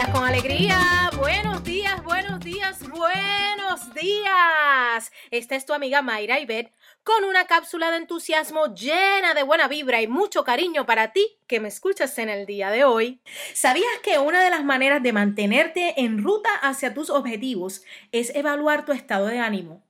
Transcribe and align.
días 0.00 0.14
con 0.14 0.24
alegría. 0.24 1.10
Buenos 1.18 1.62
días, 1.62 2.02
buenos 2.02 2.40
días, 2.40 2.88
buenos 2.88 3.92
días. 3.92 5.12
Esta 5.30 5.56
es 5.56 5.66
tu 5.66 5.74
amiga 5.74 6.00
Mayra 6.00 6.40
Ibet 6.40 6.72
con 7.04 7.24
una 7.24 7.46
cápsula 7.46 7.90
de 7.90 7.98
entusiasmo 7.98 8.74
llena 8.74 9.34
de 9.34 9.42
buena 9.42 9.68
vibra 9.68 10.00
y 10.00 10.06
mucho 10.06 10.42
cariño 10.42 10.86
para 10.86 11.12
ti 11.12 11.26
que 11.46 11.60
me 11.60 11.68
escuchas 11.68 12.16
en 12.18 12.30
el 12.30 12.46
día 12.46 12.70
de 12.70 12.84
hoy. 12.84 13.20
¿Sabías 13.52 13.90
que 14.02 14.18
una 14.18 14.42
de 14.42 14.48
las 14.48 14.64
maneras 14.64 15.02
de 15.02 15.12
mantenerte 15.12 16.00
en 16.00 16.22
ruta 16.22 16.48
hacia 16.62 16.94
tus 16.94 17.10
objetivos 17.10 17.82
es 18.10 18.34
evaluar 18.34 18.86
tu 18.86 18.92
estado 18.92 19.26
de 19.26 19.38
ánimo? 19.38 19.82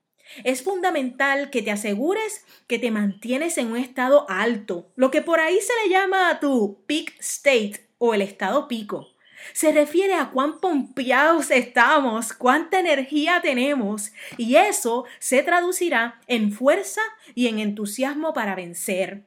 Es 0.42 0.64
fundamental 0.64 1.50
que 1.50 1.62
te 1.62 1.70
asegures 1.70 2.44
que 2.66 2.80
te 2.80 2.90
mantienes 2.90 3.58
en 3.58 3.68
un 3.68 3.76
estado 3.76 4.26
alto, 4.28 4.90
lo 4.96 5.12
que 5.12 5.22
por 5.22 5.38
ahí 5.38 5.60
se 5.60 5.72
le 5.84 5.90
llama 5.94 6.40
tu 6.40 6.82
peak 6.88 7.14
state 7.20 7.86
o 7.98 8.12
el 8.12 8.22
estado 8.22 8.66
pico. 8.66 9.06
Se 9.52 9.72
refiere 9.72 10.14
a 10.14 10.30
cuán 10.30 10.60
pompeados 10.60 11.50
estamos, 11.50 12.32
cuánta 12.32 12.80
energía 12.80 13.40
tenemos, 13.42 14.12
y 14.36 14.56
eso 14.56 15.04
se 15.18 15.42
traducirá 15.42 16.20
en 16.26 16.52
fuerza 16.52 17.02
y 17.34 17.46
en 17.48 17.58
entusiasmo 17.58 18.32
para 18.32 18.54
vencer. 18.54 19.26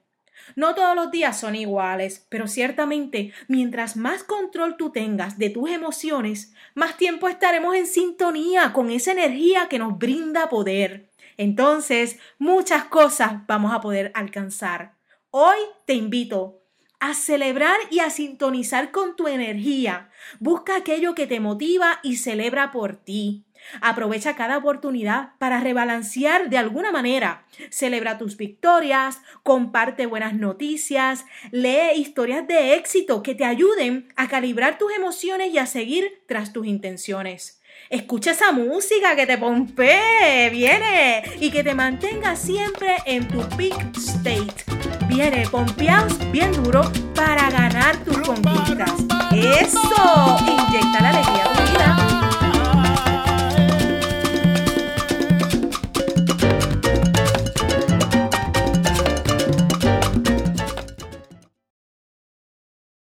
No 0.56 0.76
todos 0.76 0.96
los 0.96 1.12
días 1.12 1.40
son 1.40 1.56
iguales, 1.56 2.26
pero 2.30 2.48
ciertamente 2.48 3.34
mientras 3.48 3.96
más 3.96 4.24
control 4.24 4.78
tú 4.78 4.92
tengas 4.92 5.38
de 5.38 5.50
tus 5.50 5.70
emociones, 5.70 6.54
más 6.76 6.98
tiempo 6.98 7.30
estaremos 7.30 7.76
en 7.76 7.88
sintonía 7.88 8.74
con 8.74 8.92
esa 8.92 9.12
energía 9.12 9.68
que 9.70 9.80
nos 9.80 9.98
brinda 9.98 10.50
poder. 10.50 11.10
Entonces, 11.38 12.20
muchas 12.38 12.86
cosas 12.86 13.48
vamos 13.48 13.74
a 13.74 13.82
poder 13.82 14.12
alcanzar. 14.14 14.96
Hoy 15.32 15.58
te 15.86 15.94
invito 15.94 16.63
a 17.04 17.14
celebrar 17.16 17.76
y 17.92 18.00
a 18.00 18.10
sintonizar 18.10 18.92
con 18.92 19.18
tu 19.18 19.28
energía. 19.28 20.10
Busca 20.40 20.78
aquello 20.78 21.14
que 21.16 21.28
te 21.28 21.42
motiva 21.42 22.00
y 22.02 22.16
celebra 22.16 22.72
por 22.72 22.96
ti. 22.96 23.44
Aprovecha 23.82 24.38
cada 24.38 24.58
oportunidad 24.58 25.32
para 25.38 25.60
rebalancear 25.60 26.50
de 26.50 26.58
alguna 26.58 26.94
manera. 26.94 27.46
Celebra 27.70 28.18
tus 28.18 28.38
victorias, 28.38 29.20
comparte 29.44 30.06
buenas 30.06 30.34
noticias, 30.34 31.26
lee 31.52 31.92
historias 31.98 32.48
de 32.48 32.76
éxito 32.76 33.22
que 33.22 33.36
te 33.36 33.44
ayuden 33.44 34.08
a 34.16 34.30
calibrar 34.30 34.78
tus 34.78 34.94
emociones 34.94 35.52
y 35.54 35.58
a 35.58 35.66
seguir 35.66 36.24
tras 36.26 36.54
tus 36.54 36.66
intenciones. 36.66 37.62
Escucha 37.90 38.32
esa 38.32 38.54
música 38.54 39.18
que 39.18 39.26
te 39.26 39.38
pompee, 39.38 40.50
viene 40.52 41.22
y 41.42 41.52
que 41.52 41.66
te 41.66 41.76
mantenga 41.76 42.38
siempre 42.38 42.96
en 43.06 43.28
tu 43.28 43.42
peak 43.58 43.92
state. 43.98 44.73
Viene 45.08 45.48
pompeados 45.50 46.18
bien 46.32 46.52
duro 46.64 46.82
para 47.14 47.50
ganar 47.52 47.98
tu 47.98 48.13